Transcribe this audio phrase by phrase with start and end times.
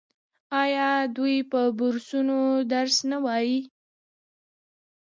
[0.61, 2.37] آیا دوی په بورسونو
[2.73, 3.59] درس نه وايي؟